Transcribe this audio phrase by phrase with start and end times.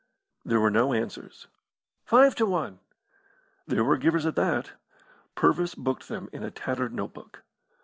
[0.43, 1.45] There were no answers.
[2.05, 2.79] "Five to one!"
[3.67, 4.71] There were givers at that.
[5.35, 7.43] Purvis booked them in a tattered notebook.